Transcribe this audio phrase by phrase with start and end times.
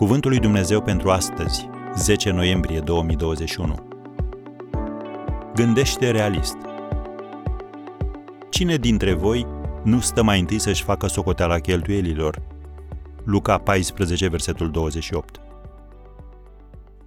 [0.00, 3.88] Cuvântul lui Dumnezeu pentru astăzi, 10 noiembrie 2021.
[5.54, 6.56] Gândește realist.
[8.50, 9.46] Cine dintre voi
[9.84, 12.42] nu stă mai întâi să-și facă socoteala cheltuielilor?
[13.24, 15.40] Luca 14, versetul 28.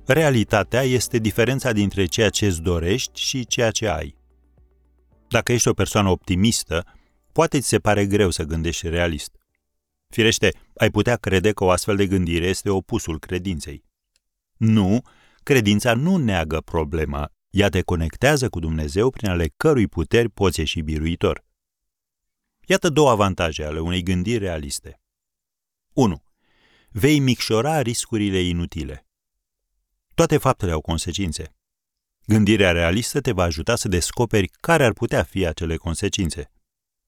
[0.06, 4.16] Realitatea este diferența dintre ceea ce îți dorești și ceea ce ai.
[5.28, 6.86] Dacă ești o persoană optimistă,
[7.32, 9.43] poate ți se pare greu să gândești realist.
[10.14, 13.84] Firește, ai putea crede că o astfel de gândire este opusul credinței.
[14.58, 15.02] Nu,
[15.44, 20.82] credința nu neagă problema, ea te conectează cu Dumnezeu prin ale cărui puteri poți ieși
[20.82, 21.46] biruitor.
[22.66, 25.02] Iată două avantaje ale unei gândiri realiste.
[25.94, 26.24] 1.
[26.90, 29.08] Vei micșora riscurile inutile.
[30.14, 31.56] Toate faptele au consecințe.
[32.26, 36.53] Gândirea realistă te va ajuta să descoperi care ar putea fi acele consecințe.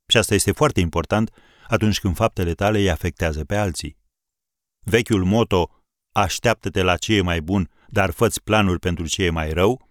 [0.07, 1.31] Și asta este foarte important
[1.67, 3.97] atunci când faptele tale îi afectează pe alții.
[4.79, 9.53] Vechiul moto, așteaptă-te la ce e mai bun, dar făți planul pentru ce e mai
[9.53, 9.89] rău,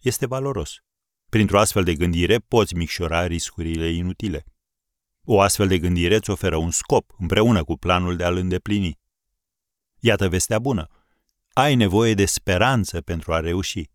[0.00, 0.76] este valoros.
[1.30, 4.44] Printr-o astfel de gândire poți micșora riscurile inutile.
[5.24, 8.98] O astfel de gândire îți oferă un scop, împreună cu planul de a-l îndeplini.
[10.00, 10.88] Iată vestea bună.
[11.52, 13.90] Ai nevoie de speranță pentru a reuși.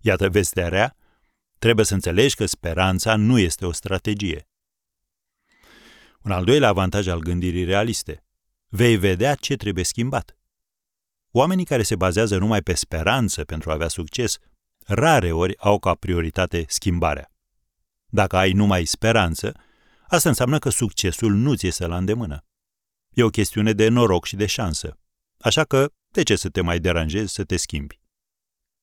[0.00, 0.96] Iată vestea rea.
[1.58, 4.48] Trebuie să înțelegi că speranța nu este o strategie.
[6.26, 8.24] Un al doilea avantaj al gândirii realiste.
[8.68, 10.38] Vei vedea ce trebuie schimbat.
[11.30, 14.38] Oamenii care se bazează numai pe speranță pentru a avea succes,
[14.84, 17.32] rare ori au ca prioritate schimbarea.
[18.06, 19.52] Dacă ai numai speranță,
[20.08, 22.44] asta înseamnă că succesul nu ți este la îndemână.
[23.12, 24.98] E o chestiune de noroc și de șansă.
[25.38, 28.00] Așa că, de ce să te mai deranjezi să te schimbi?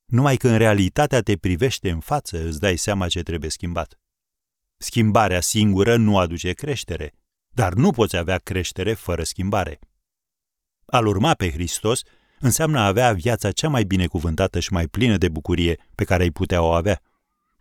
[0.06, 4.00] Numai când realitatea te privește în față, îți dai seama ce trebuie schimbat.
[4.78, 7.14] Schimbarea singură nu aduce creștere,
[7.54, 9.80] dar nu poți avea creștere fără schimbare.
[10.86, 12.02] Al urma pe Hristos
[12.40, 16.32] înseamnă a avea viața cea mai binecuvântată și mai plină de bucurie pe care ai
[16.32, 17.02] putea o avea.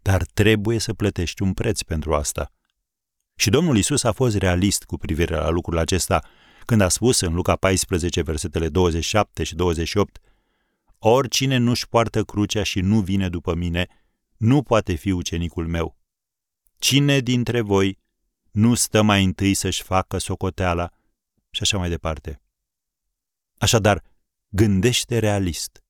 [0.02, 2.52] Dar trebuie să plătești un preț pentru asta.
[3.36, 6.24] Și Domnul Isus a fost realist cu privire la lucrul acesta
[6.64, 10.18] când a spus în Luca 14, versetele 27 și 28,
[10.98, 13.86] Oricine nu-și poartă crucea și nu vine după mine,
[14.36, 15.96] nu poate fi ucenicul meu.
[16.78, 17.98] Cine dintre voi
[18.52, 20.90] nu stă mai întâi să-și facă socoteala
[21.50, 22.40] și așa mai departe.
[23.58, 24.02] Așadar,
[24.48, 25.84] gândește realist.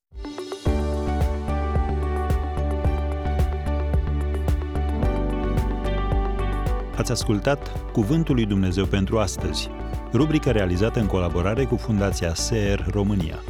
[6.96, 9.68] Ați ascultat Cuvântul lui Dumnezeu pentru astăzi,
[10.12, 13.42] rubrica realizată în colaborare cu Fundația SER România.